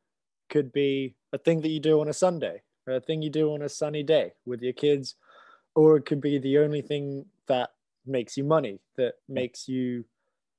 [0.49, 3.53] could be a thing that you do on a Sunday, or a thing you do
[3.53, 5.17] on a sunny day with your kids,
[5.75, 7.71] or it could be the only thing that
[8.07, 10.05] makes you money, that makes you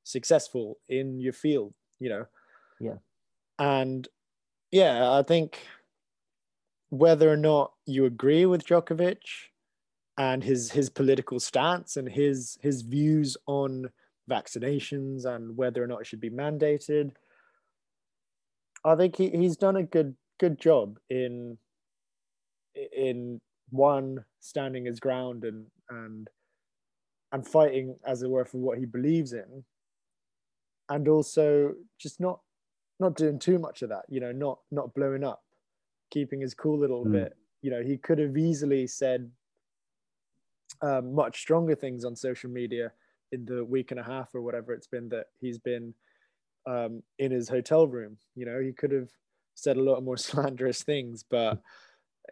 [0.03, 1.73] successful in your field.
[2.01, 2.25] You know.
[2.81, 2.97] Yeah.
[3.57, 4.05] And
[4.69, 5.65] yeah, I think
[6.89, 9.17] whether or not you agree with Djokovic
[10.17, 13.89] and his his political stance and his his views on
[14.29, 17.11] vaccinations and whether or not it should be mandated,
[18.83, 21.57] I think he, he's done a good good job in
[22.75, 26.27] in one standing his ground and and
[27.31, 29.63] and fighting as it were for what he believes in
[30.89, 32.39] and also just not
[32.99, 35.41] not doing too much of that you know not not blowing up
[36.09, 37.13] keeping his cool a little mm.
[37.13, 39.29] bit you know he could have easily said
[40.81, 42.91] um, much stronger things on social media
[43.31, 45.93] in the week and a half or whatever it's been that he's been
[46.65, 48.17] um, in his hotel room.
[48.35, 49.09] You know he could have
[49.55, 51.61] said a lot more slanderous things but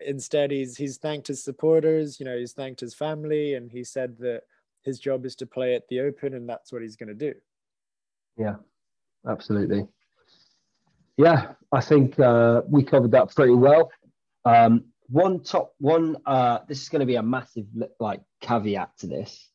[0.06, 4.18] instead he's he's thanked his supporters you know he's thanked his family and he said
[4.20, 4.42] that
[4.84, 7.34] his job is to play at the open and that's what he's going to do.
[8.38, 8.56] Yeah
[9.28, 9.88] absolutely
[11.18, 13.92] yeah, I think uh, we covered that pretty well.
[14.44, 16.18] Um, one top one.
[16.26, 17.66] Uh, this is going to be a massive
[18.00, 19.50] like caveat to this,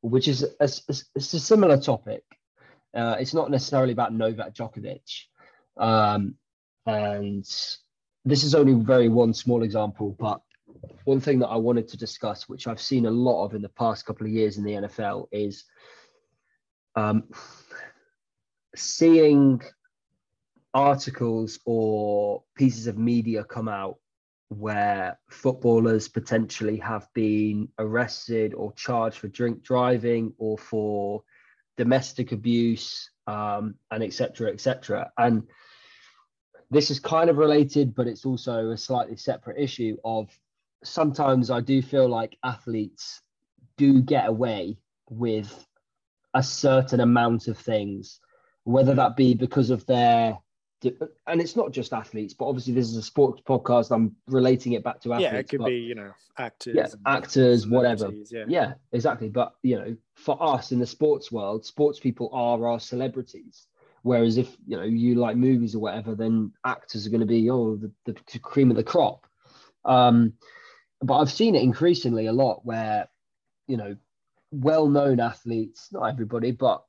[0.00, 2.22] which is a, a, it's a similar topic.
[2.94, 5.24] Uh, it's not necessarily about Novak Djokovic,
[5.76, 6.34] um,
[6.86, 7.44] and
[8.24, 10.16] this is only very one small example.
[10.18, 10.40] But
[11.04, 13.68] one thing that I wanted to discuss, which I've seen a lot of in the
[13.68, 15.64] past couple of years in the NFL, is
[16.96, 17.24] um,
[18.74, 19.62] seeing
[20.74, 23.98] articles or pieces of media come out
[24.48, 31.22] where footballers potentially have been arrested or charged for drink driving or for
[31.76, 35.42] domestic abuse um, and etc etc and
[36.70, 40.28] this is kind of related but it's also a slightly separate issue of
[40.84, 43.20] sometimes i do feel like athletes
[43.76, 44.76] do get away
[45.08, 45.66] with
[46.34, 48.20] a certain amount of things
[48.64, 50.36] whether that be because of their
[50.84, 53.90] and it's not just athletes, but obviously this is a sports podcast.
[53.90, 55.32] I'm relating it back to athletes.
[55.32, 56.74] Yeah, it could be you know actors.
[56.74, 58.10] Yeah, actors, whatever.
[58.30, 58.44] Yeah.
[58.48, 59.28] yeah, exactly.
[59.28, 63.66] But you know, for us in the sports world, sports people are our celebrities.
[64.02, 67.48] Whereas if you know you like movies or whatever, then actors are going to be
[67.50, 69.26] oh the, the cream of the crop.
[69.84, 70.34] Um,
[71.00, 73.08] but I've seen it increasingly a lot where
[73.66, 73.96] you know
[74.50, 76.84] well-known athletes, not everybody, but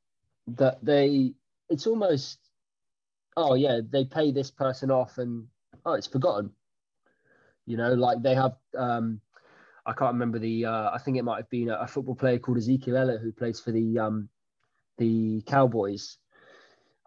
[0.47, 1.33] that they
[1.69, 2.39] it's almost
[3.37, 5.47] oh yeah, they pay this person off and
[5.85, 6.51] oh, it's forgotten.
[7.65, 8.55] You know, like they have.
[8.77, 9.21] Um,
[9.85, 10.65] I can't remember the.
[10.65, 13.31] Uh, I think it might have been a, a football player called Ezekiel Elliott who
[13.31, 14.29] plays for the um,
[14.97, 16.17] the Cowboys,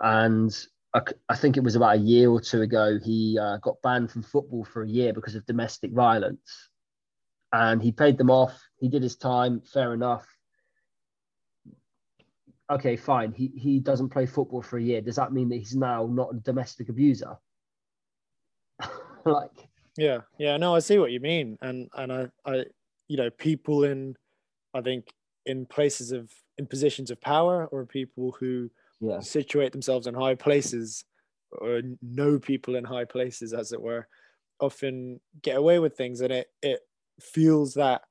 [0.00, 0.54] and
[0.94, 4.10] I, I, think it was about a year or two ago he uh, got banned
[4.10, 6.70] from football for a year because of domestic violence,
[7.52, 8.58] and he paid them off.
[8.78, 10.26] He did his time, fair enough
[12.70, 15.00] okay, fine, he, he doesn't play football for a year.
[15.00, 17.36] Does that mean that he's now not a domestic abuser?
[19.24, 22.64] like, yeah, yeah, no, I see what you mean, and and I, I,
[23.08, 24.16] you know, people in,
[24.74, 25.06] I think,
[25.46, 29.20] in places of in positions of power or people who yeah.
[29.20, 31.04] situate themselves in high places
[31.52, 34.06] or know people in high places, as it were,
[34.60, 36.80] often get away with things, and it it
[37.20, 38.02] feels that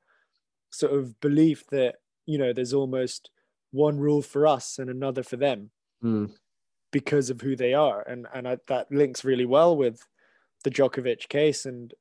[0.72, 3.30] sort of belief that you know there's almost
[3.76, 5.70] one rule for us and another for them
[6.04, 6.32] mm.
[6.92, 10.00] because of who they are and and I, that links really well with
[10.64, 11.94] the Djokovic case and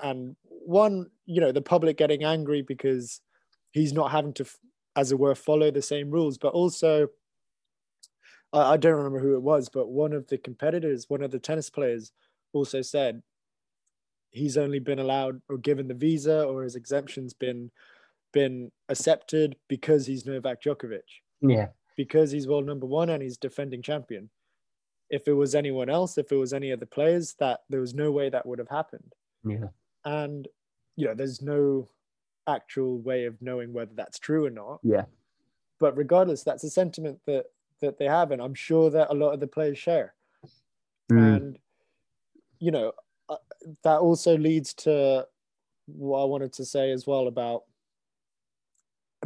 [0.00, 3.20] and one you know the public getting angry because
[3.72, 4.46] he's not having to
[4.94, 7.08] as it were follow the same rules but also
[8.52, 11.40] I, I don't remember who it was but one of the competitors one of the
[11.40, 12.12] tennis players
[12.52, 13.22] also said
[14.30, 17.70] he's only been allowed or given the visa or his exemptions been
[18.32, 21.00] been accepted because he's Novak Djokovic.
[21.40, 21.68] Yeah.
[21.96, 24.30] Because he's world number one and he's defending champion.
[25.10, 28.10] If it was anyone else, if it was any other players, that there was no
[28.10, 29.14] way that would have happened.
[29.44, 29.68] Yeah.
[30.04, 30.46] And
[30.96, 31.88] you know, there's no
[32.48, 34.80] actual way of knowing whether that's true or not.
[34.82, 35.04] Yeah.
[35.78, 37.46] But regardless, that's a sentiment that
[37.80, 40.14] that they have, and I'm sure that a lot of the players share.
[41.10, 41.36] Mm.
[41.36, 41.58] And
[42.58, 42.92] you know,
[43.28, 43.36] uh,
[43.84, 45.26] that also leads to
[45.86, 47.62] what I wanted to say as well about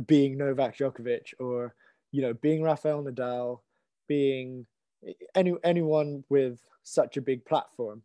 [0.06, 1.74] being Novak Djokovic or
[2.10, 3.60] you know being Rafael Nadal,
[4.08, 4.66] being
[5.34, 8.02] any anyone with such a big platform,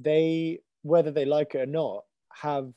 [0.00, 2.72] they whether they like it or not have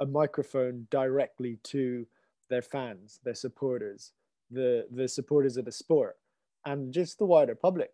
[0.00, 2.06] a microphone directly to
[2.48, 4.12] their fans, their supporters,
[4.50, 6.16] the the supporters of the sport,
[6.64, 7.90] and just the wider public,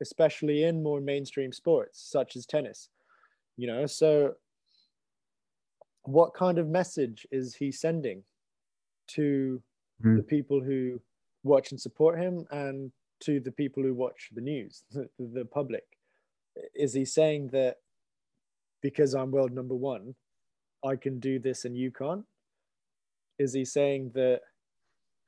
[0.00, 2.88] especially in more mainstream sports such as tennis.
[3.56, 4.34] You know, so
[6.08, 8.24] what kind of message is he sending
[9.08, 9.62] to
[10.02, 10.16] Mhm.
[10.16, 11.00] the people who
[11.42, 15.84] watch and support him and to the people who watch the news, the, the public?
[16.74, 17.80] Is he saying that
[18.80, 20.14] because I'm world number one,
[20.82, 22.24] I can do this and you can't?
[23.38, 24.40] Is he saying that,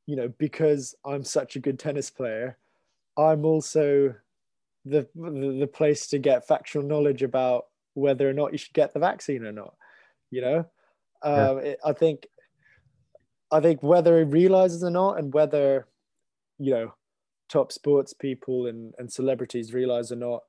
[0.06, 2.56] you know, because I'm such a good tennis player,
[3.16, 4.14] I'm also
[4.84, 8.94] the the, the place to get factual knowledge about whether or not you should get
[8.94, 9.74] the vaccine or not?
[10.30, 10.66] You know,
[11.24, 11.50] Yeah.
[11.50, 12.26] um, it, I think
[13.50, 15.88] I think whether he realizes or not, and whether
[16.58, 16.94] you know
[17.48, 20.42] top sports people and, and celebrities realize or not,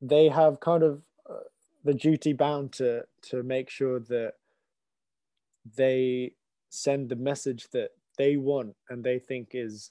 [0.00, 1.48] they have kind of uh,
[1.84, 4.34] the duty bound to to make sure that
[5.76, 6.34] they
[6.70, 9.90] send the message that they want and they think is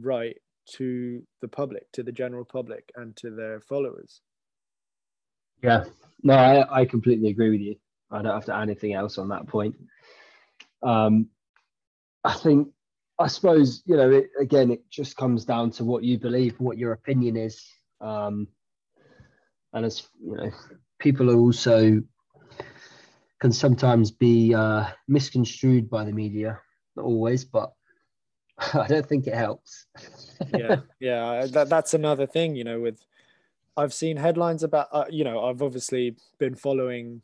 [0.00, 4.20] right to the public, to the general public, and to their followers.
[5.62, 5.84] Yeah,
[6.22, 7.76] no, I, I completely agree with you.
[8.10, 9.76] I don't have to add anything else on that point.
[10.82, 11.28] Um,
[12.24, 12.68] I think,
[13.18, 16.78] I suppose, you know, it, again, it just comes down to what you believe, what
[16.78, 17.64] your opinion is.
[18.00, 18.48] Um,
[19.72, 20.50] and as you know,
[20.98, 22.02] people are also
[23.40, 26.60] can sometimes be uh, misconstrued by the media,
[26.96, 27.72] not always, but
[28.74, 29.86] I don't think it helps.
[30.52, 33.04] yeah yeah that, that's another thing you know with
[33.76, 37.20] i've seen headlines about uh, you know i've obviously been following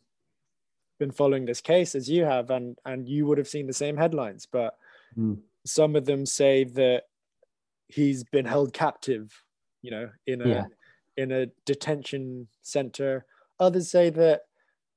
[0.98, 3.96] been following this case as you have and and you would have seen the same
[3.96, 4.76] headlines but
[5.16, 5.38] Mm.
[5.64, 7.04] some of them say that
[7.86, 9.32] he's been held captive
[9.80, 10.64] you know in a Yeah.
[11.16, 13.24] in a detention center
[13.60, 14.42] others say that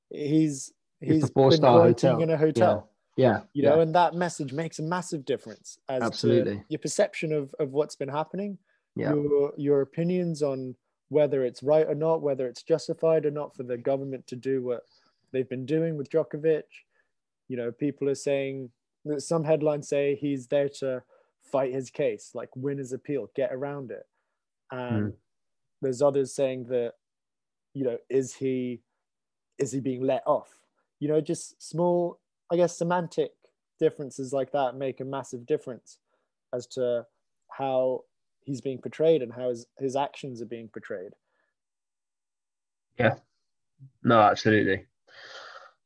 [0.09, 2.19] he's a he's been hotel.
[2.19, 3.69] in a hotel yeah, you yeah.
[3.69, 6.63] know and that message makes a massive difference as Absolutely.
[6.69, 8.57] your perception of, of what's been happening
[8.95, 9.13] Yeah.
[9.13, 10.75] your your opinions on
[11.09, 14.63] whether it's right or not whether it's justified or not for the government to do
[14.63, 14.83] what
[15.31, 16.63] they've been doing with Djokovic.
[17.47, 18.69] You know people are saying
[19.05, 21.01] that some headlines say he's there to
[21.43, 24.05] fight his case like win his appeal get around it.
[24.71, 25.09] And hmm.
[25.81, 26.93] there's others saying that
[27.73, 28.81] you know is he
[29.57, 30.49] is he being let off?
[30.99, 32.19] You know just small
[32.51, 33.31] i guess semantic
[33.79, 35.99] differences like that make a massive difference
[36.53, 37.05] as to
[37.49, 38.03] how
[38.47, 41.11] he's being portrayed and how his, his actions are being portrayed.
[42.97, 43.15] Yeah.
[44.03, 44.85] No, absolutely.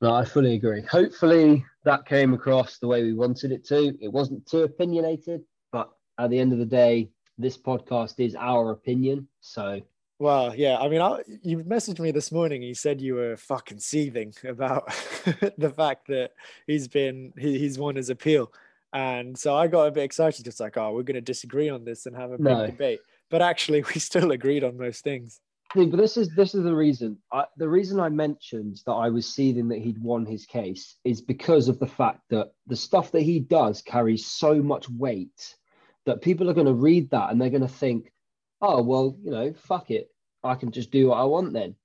[0.02, 0.82] No, I fully agree.
[0.82, 3.96] Hopefully that came across the way we wanted it to.
[4.02, 8.72] It wasn't too opinionated, but at the end of the day, this podcast is our
[8.72, 9.28] opinion.
[9.42, 9.82] So
[10.20, 13.80] well yeah i mean I, you messaged me this morning you said you were fucking
[13.80, 14.88] seething about
[15.58, 16.34] the fact that
[16.68, 18.54] he's been he, he's won his appeal
[18.94, 21.84] and so i got a bit excited just like oh we're going to disagree on
[21.84, 22.68] this and have a big No.
[22.68, 23.00] debate
[23.32, 25.40] but actually we still agreed on most things
[25.74, 27.18] See, but this is this is the reason.
[27.32, 31.22] I, the reason I mentioned that I was seething that he'd won his case is
[31.22, 35.56] because of the fact that the stuff that he does carries so much weight
[36.06, 38.12] that people are going to read that and they're going to think,
[38.62, 40.12] oh well, you know, fuck it,
[40.44, 41.76] I can just do what I want then.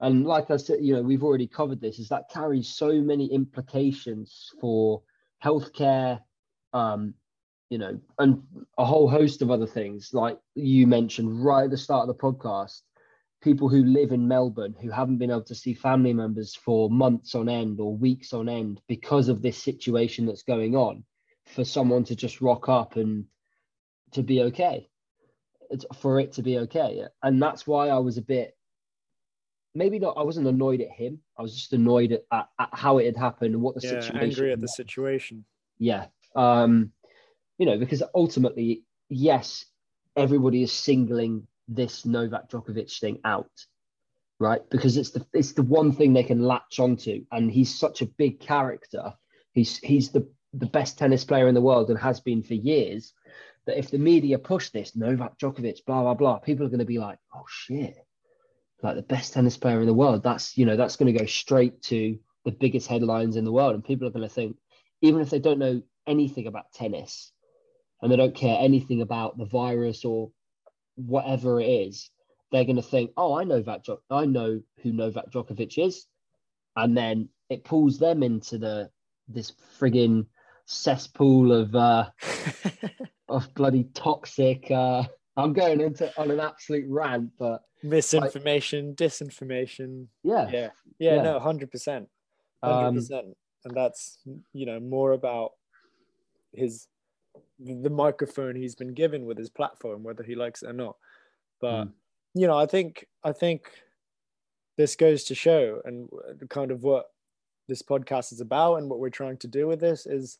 [0.00, 1.98] And like I said, you know, we've already covered this.
[1.98, 5.02] Is that carries so many implications for
[5.44, 6.20] healthcare,
[6.72, 7.12] um,
[7.68, 8.42] you know, and
[8.78, 12.22] a whole host of other things, like you mentioned right at the start of the
[12.22, 12.80] podcast
[13.40, 17.34] people who live in Melbourne who haven't been able to see family members for months
[17.34, 21.04] on end or weeks on end because of this situation that's going on,
[21.46, 23.24] for someone to just rock up and
[24.12, 24.88] to be okay,
[25.70, 27.04] it's for it to be okay.
[27.22, 28.56] And that's why I was a bit,
[29.74, 31.20] maybe not, I wasn't annoyed at him.
[31.36, 34.16] I was just annoyed at, at, at how it had happened and what the situation.
[34.16, 35.44] yeah situation angry at the situation
[35.78, 36.06] Yeah.
[36.36, 36.92] Um,
[37.58, 39.64] you know, because ultimately, yes,
[40.16, 43.50] everybody is singling this Novak Djokovic thing out,
[44.38, 44.68] right?
[44.70, 48.06] Because it's the it's the one thing they can latch onto, and he's such a
[48.06, 49.14] big character.
[49.52, 53.14] He's he's the the best tennis player in the world and has been for years.
[53.66, 56.84] That if the media push this Novak Djokovic, blah blah blah, people are going to
[56.84, 57.96] be like, oh shit,
[58.82, 60.22] like the best tennis player in the world.
[60.22, 63.74] That's you know that's going to go straight to the biggest headlines in the world,
[63.74, 64.56] and people are going to think,
[65.02, 67.32] even if they don't know anything about tennis,
[68.02, 70.32] and they don't care anything about the virus or
[71.06, 72.10] whatever it is,
[72.52, 76.06] they're going to think, "Oh, I know that Djok- I know who Novak Djokovic is,"
[76.76, 78.90] and then it pulls them into the
[79.28, 80.26] this frigging
[80.66, 82.10] cesspool of uh,
[83.28, 84.70] of bloody toxic.
[84.70, 85.04] Uh,
[85.36, 90.06] I'm going into on an absolute rant, but misinformation disinformation.
[90.22, 90.70] Yeah, yeah.
[90.98, 91.22] Yeah, Yeah.
[91.22, 92.06] no 100%
[92.62, 93.34] 100% Um,
[93.64, 94.18] and that's
[94.52, 95.52] you know more about
[96.52, 96.86] his
[97.62, 100.96] the microphone he's been given with his platform, whether he likes it or not.
[101.60, 101.92] But mm.
[102.34, 103.70] you know, I think I think
[104.76, 106.08] this goes to show, and
[106.48, 107.06] kind of what
[107.68, 110.38] this podcast is about, and what we're trying to do with this is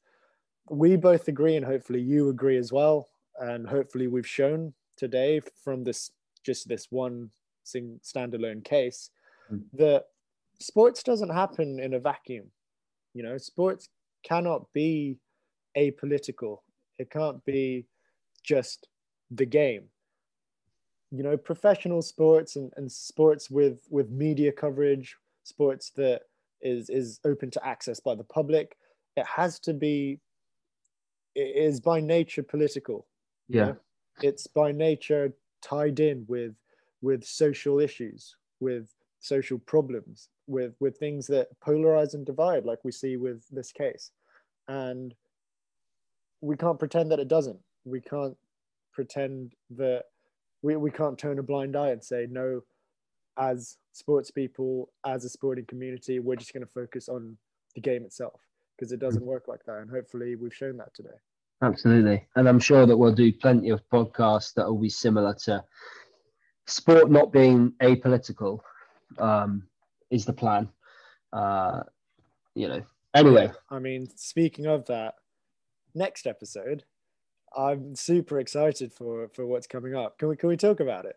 [0.68, 3.08] we both agree, and hopefully you agree as well,
[3.40, 6.10] and hopefully we've shown today from this
[6.44, 7.30] just this one
[7.64, 9.10] sing standalone case
[9.52, 9.62] mm.
[9.72, 10.06] that
[10.58, 12.46] sports doesn't happen in a vacuum.
[13.14, 13.88] You know, sports
[14.22, 15.18] cannot be
[15.76, 16.58] apolitical.
[17.00, 17.86] It can't be
[18.44, 18.88] just
[19.30, 19.84] the game.
[21.10, 26.22] You know, professional sports and, and sports with with media coverage, sports that
[26.60, 28.76] is is open to access by the public,
[29.16, 30.20] it has to be
[31.34, 33.06] it is by nature political.
[33.48, 33.60] Yeah.
[33.60, 33.76] You know?
[34.22, 35.32] It's by nature
[35.62, 36.54] tied in with
[37.00, 42.92] with social issues, with social problems, with with things that polarize and divide, like we
[42.92, 44.10] see with this case,
[44.68, 45.14] and
[46.40, 47.58] we can't pretend that it doesn't.
[47.84, 48.36] We can't
[48.92, 50.04] pretend that
[50.62, 52.62] we, we can't turn a blind eye and say no.
[53.38, 57.36] As sports people, as a sporting community, we're just going to focus on
[57.74, 58.40] the game itself
[58.76, 59.78] because it doesn't work like that.
[59.78, 61.16] And hopefully, we've shown that today.
[61.62, 62.26] Absolutely.
[62.36, 65.62] And I'm sure that we'll do plenty of podcasts that will be similar to
[66.66, 68.60] sport not being apolitical
[69.18, 69.64] um,
[70.10, 70.68] is the plan.
[71.32, 71.82] Uh,
[72.54, 72.82] you know,
[73.14, 73.50] anyway.
[73.70, 75.14] I mean, speaking of that,
[75.94, 76.84] next episode,
[77.56, 80.18] I'm super excited for for what's coming up.
[80.18, 81.16] Can we can we talk about it?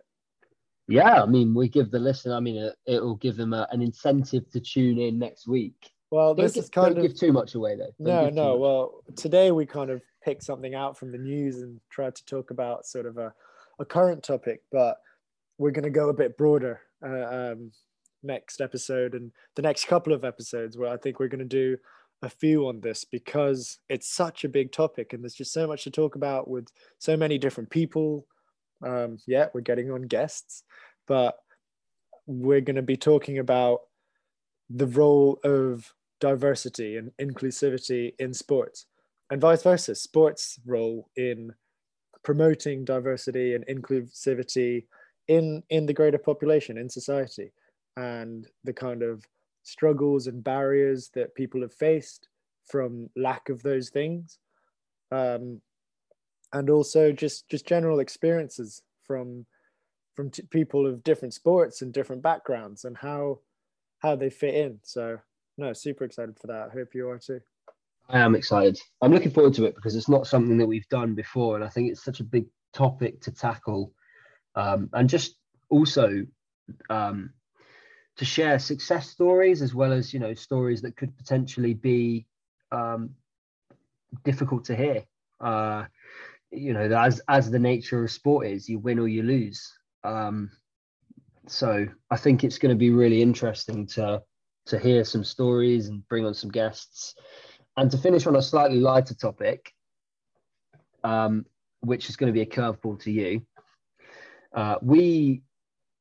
[0.87, 2.35] Yeah, I mean, we give the listener.
[2.35, 5.91] I mean, it, it will give them a, an incentive to tune in next week.
[6.11, 7.93] Well, don't this give, is kind don't of give too much away though.
[8.03, 8.57] Don't no, no.
[8.57, 12.51] Well, today we kind of picked something out from the news and tried to talk
[12.51, 13.33] about sort of a,
[13.79, 14.97] a current topic, but
[15.57, 17.71] we're going to go a bit broader uh, um,
[18.21, 21.77] next episode and the next couple of episodes where I think we're going to do
[22.23, 25.83] a few on this because it's such a big topic and there's just so much
[25.83, 28.25] to talk about with so many different people.
[28.81, 30.63] Um, yeah, we're getting on guests,
[31.05, 31.35] but
[32.25, 33.81] we're going to be talking about
[34.69, 38.85] the role of diversity and inclusivity in sports
[39.29, 41.51] and vice versa sports role in
[42.23, 44.85] promoting diversity and inclusivity
[45.27, 47.51] in in the greater population in society
[47.97, 49.25] and the kind of
[49.63, 52.27] struggles and barriers that people have faced
[52.65, 54.39] from lack of those things.
[55.11, 55.61] Um,
[56.53, 59.45] and also just just general experiences from
[60.15, 63.39] from t- people of different sports and different backgrounds and how
[63.99, 64.79] how they fit in.
[64.83, 65.17] So
[65.57, 66.71] no super excited for that.
[66.71, 67.41] Hope you are too.
[68.09, 68.79] I am excited.
[69.01, 71.69] I'm looking forward to it because it's not something that we've done before, and I
[71.69, 73.93] think it's such a big topic to tackle,
[74.55, 75.37] um, and just
[75.69, 76.25] also
[76.89, 77.31] um,
[78.17, 82.25] to share success stories as well as you know stories that could potentially be
[82.71, 83.11] um,
[84.23, 85.03] difficult to hear.
[85.39, 85.85] Uh,
[86.51, 89.73] you know, as as the nature of sport is, you win or you lose.
[90.03, 90.51] Um,
[91.47, 94.21] so I think it's going to be really interesting to
[94.67, 97.15] to hear some stories and bring on some guests
[97.75, 99.73] and to finish on a slightly lighter topic,
[101.03, 101.45] um,
[101.81, 103.45] which is going to be a curveball to you,
[104.53, 105.41] uh, we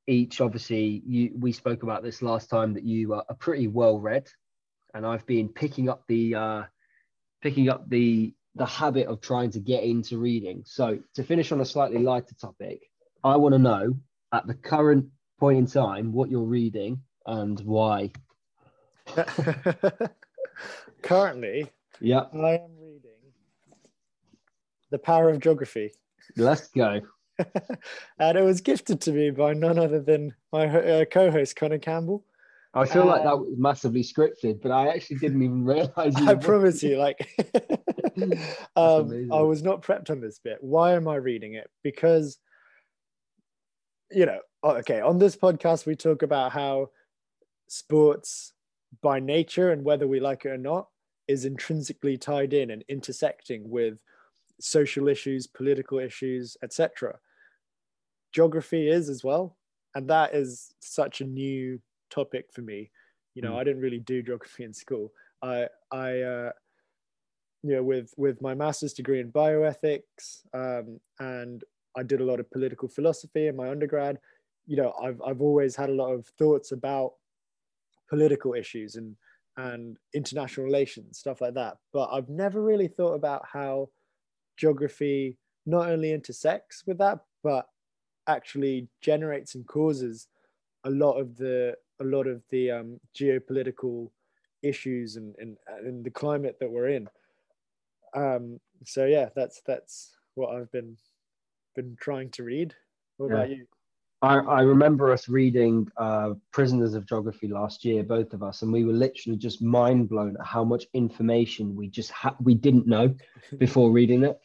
[0.06, 4.28] each obviously you we spoke about this last time that you are pretty well read,
[4.94, 6.62] and I've been picking up the uh,
[7.40, 10.62] picking up the the habit of trying to get into reading.
[10.66, 12.82] So to finish on a slightly lighter topic,
[13.24, 13.94] I want to know
[14.32, 15.06] at the current
[15.38, 18.10] point in time what you're reading and why.
[21.02, 23.10] Currently, yeah, I am reading
[24.90, 25.92] The Power of Geography.
[26.36, 27.00] Let's go.
[28.18, 32.24] and it was gifted to me by none other than my uh, co-host Connor Campbell.
[32.74, 36.16] I feel uh, like that was massively scripted, but I actually didn't even realize.
[36.16, 37.28] I promise you, like,
[38.76, 40.58] um, I was not prepped on this bit.
[40.60, 41.70] Why am I reading it?
[41.82, 42.38] Because,
[44.10, 46.90] you know, okay, on this podcast we talk about how
[47.68, 48.52] sports
[49.02, 50.88] by nature and whether we like it or not
[51.28, 53.98] is intrinsically tied in and intersecting with
[54.62, 57.18] social issues political issues etc
[58.32, 59.56] geography is as well
[59.94, 62.90] and that is such a new topic for me.
[63.34, 63.60] You know mm.
[63.60, 65.12] i didn't really do geography in school.
[65.42, 66.52] I i uh,
[67.62, 71.64] you know with with my master's degree in bioethics um, and
[71.96, 74.18] i did a lot of political philosophy in my undergrad
[74.66, 77.12] you know i've i've always had a lot of thoughts about
[78.08, 79.16] political issues and
[79.56, 81.76] and international relations stuff like that.
[81.92, 83.88] But i've never really thought about how
[84.62, 85.20] geography
[85.66, 87.64] not only intersects with that but
[88.36, 90.28] actually generates and causes
[90.84, 92.88] a lot of the a lot of the um,
[93.20, 93.96] geopolitical
[94.72, 95.52] issues and, and
[95.86, 97.06] and the climate that we're in
[98.14, 98.44] Um,
[98.94, 99.94] so yeah, that's that's
[100.38, 100.96] what I've been
[101.76, 102.70] been trying to read.
[103.16, 103.34] What Yeah.
[103.36, 103.66] about you?
[104.32, 105.74] I, I remember us reading
[106.06, 110.08] uh, Prisoners of Geography last year, both of us, and we were literally just mind
[110.12, 113.06] blown at how much information we just ha- we didn't know
[113.64, 114.36] before reading it.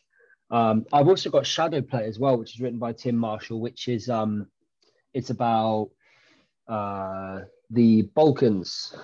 [0.49, 3.87] Um, I've also got Shadow Play as well, which is written by Tim Marshall, which
[3.87, 4.47] is um,
[5.13, 5.89] it's about
[6.67, 8.95] uh, the Balkans,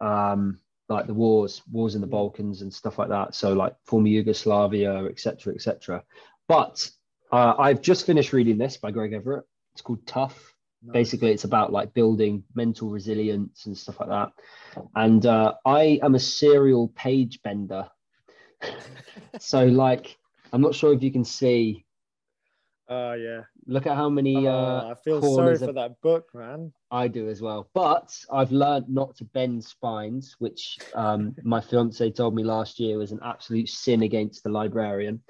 [0.00, 3.34] um, like the wars, wars in the Balkans and stuff like that.
[3.34, 6.02] So like former Yugoslavia, etc., etc.
[6.48, 6.90] But
[7.30, 9.44] uh, I've just finished reading this by Greg Everett.
[9.72, 10.54] It's called Tough.
[10.82, 10.92] Nice.
[10.92, 14.32] Basically, it's about like building mental resilience and stuff like that.
[14.94, 17.88] And uh, I am a serial page bender.
[19.40, 20.17] so like,
[20.52, 21.84] I'm not sure if you can see.
[22.88, 23.42] Oh yeah.
[23.66, 24.46] Look at how many.
[24.46, 26.72] Oh, uh, I feel sorry for of- that book, man.
[26.90, 27.68] I do as well.
[27.74, 32.96] But I've learned not to bend spines, which um, my fiance told me last year
[32.96, 35.20] was an absolute sin against the librarian.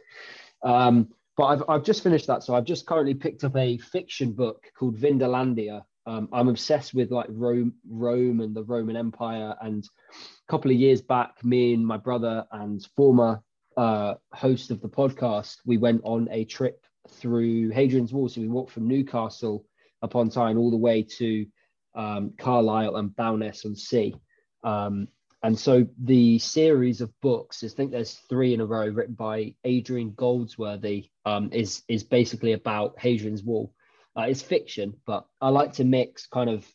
[0.63, 2.45] Um, but I've, I've just finished that.
[2.45, 5.83] So I've just currently picked up a fiction book called Vindolanda.
[6.07, 9.55] Um, I'm obsessed with like Rome, Rome and the Roman Empire.
[9.61, 13.43] And a couple of years back, me and my brother and former
[13.79, 18.29] uh, host of the podcast, we went on a trip through Hadrian's Wall.
[18.29, 19.65] So we walked from Newcastle
[20.03, 21.47] upon Tyne all the way to
[21.95, 24.17] um, Carlisle and Bowness on Sea.
[24.65, 25.07] Um,
[25.45, 29.55] and so the series of books, I think there's three in a row written by
[29.63, 33.73] Adrian Goldsworthy, um, is is basically about Hadrian's Wall.
[34.19, 36.67] Uh, it's fiction, but I like to mix kind of,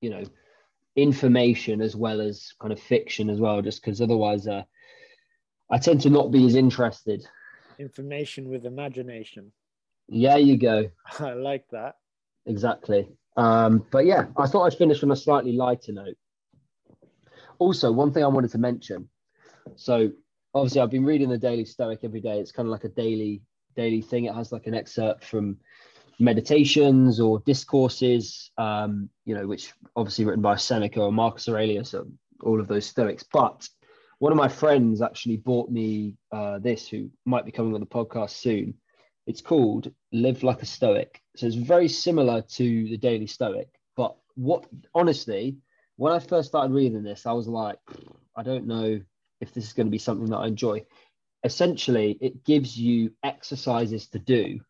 [0.00, 0.22] you know,
[0.94, 4.62] information as well as kind of fiction as well, just because otherwise uh,
[5.72, 7.26] I tend to not be as interested.
[7.78, 9.50] Information with imagination.
[10.08, 10.90] Yeah, you go.
[11.18, 11.96] I like that.
[12.46, 13.08] Exactly.
[13.36, 16.16] Um, but yeah, I thought I'd finish on a slightly lighter note.
[17.58, 19.08] Also, one thing I wanted to mention.
[19.76, 20.12] So
[20.54, 22.38] obviously I've been reading the Daily Stoic every day.
[22.38, 23.40] It's kind of like a daily
[23.74, 24.26] daily thing.
[24.26, 25.56] It has like an excerpt from
[26.18, 32.04] meditations or discourses, um, you know, which obviously written by Seneca or Marcus Aurelius, or
[32.42, 33.24] all of those Stoics.
[33.32, 33.66] But
[34.22, 37.86] one of my friends actually bought me uh, this, who might be coming on the
[37.86, 38.72] podcast soon.
[39.26, 41.20] It's called Live Like a Stoic.
[41.34, 43.66] So it's very similar to the Daily Stoic.
[43.96, 45.56] But what, honestly,
[45.96, 47.80] when I first started reading this, I was like,
[48.36, 49.00] I don't know
[49.40, 50.84] if this is going to be something that I enjoy.
[51.42, 54.60] Essentially, it gives you exercises to do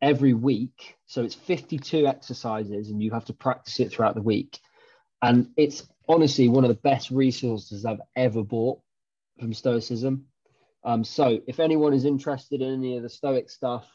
[0.00, 0.96] every week.
[1.04, 4.58] So it's 52 exercises, and you have to practice it throughout the week.
[5.20, 8.80] And it's honestly one of the best resources I've ever bought
[9.38, 10.26] from Stoicism.
[10.84, 13.86] Um, so if anyone is interested in any of the Stoic stuff,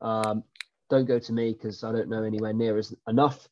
[0.00, 0.44] um,
[0.88, 3.48] don't go to me because I don't know anywhere near as enough.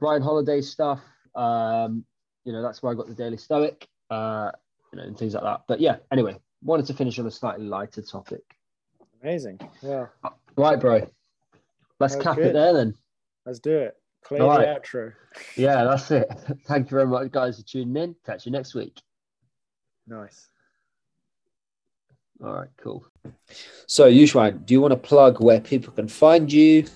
[0.00, 1.00] Ryan Holiday stuff,
[1.34, 2.04] um,
[2.44, 4.50] you know, that's where I got the Daily Stoic, uh,
[4.92, 5.62] you know, and things like that.
[5.68, 8.42] But yeah, anyway, wanted to finish on a slightly lighter topic.
[9.22, 9.60] Amazing.
[9.80, 10.06] Yeah.
[10.56, 11.08] Right, bro.
[12.00, 12.48] Let's cap good.
[12.48, 12.94] it there then.
[13.46, 13.96] Let's do it.
[14.24, 15.12] Play All the outro.
[15.56, 16.30] Yeah, that's it.
[16.66, 18.16] Thank you very much, guys, for tuning in.
[18.24, 19.00] Catch you next week.
[20.06, 20.48] Nice.
[22.42, 23.06] All right, cool.
[23.86, 26.86] So, Yuxuan, do you want to plug where people can find you?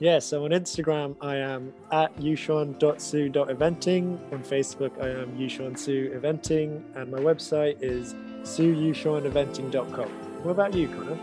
[0.00, 4.32] Yeah, so on Instagram, I am at yuxuan.su.eventing.
[4.32, 6.82] On Facebook, I am yuxuansu eventing.
[6.96, 10.08] And my website is suyuxuaneventing.com.
[10.42, 11.18] What about you, Connor?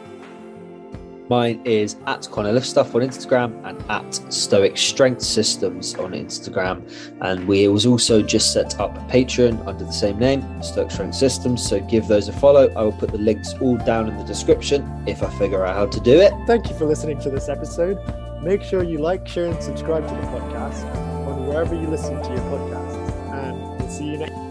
[1.30, 6.90] Mine is at Connor Lift Stuff on Instagram and at Stoic Strength Systems on Instagram.
[7.22, 11.16] And we was also just set up a Patreon under the same name, Stoic Strength
[11.16, 11.68] Systems.
[11.68, 12.70] So give those a follow.
[12.76, 15.88] I will put the links all down in the description if I figure out how
[15.88, 16.34] to do it.
[16.48, 17.98] Thank you for listening to this episode.
[18.42, 20.86] Make sure you like, share, and subscribe to the podcast
[21.28, 23.34] on wherever you listen to your podcasts.
[23.34, 24.47] And we'll see you next